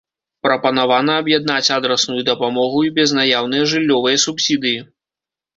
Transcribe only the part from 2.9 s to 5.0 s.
безнаяўныя жыллёвыя субсідыі.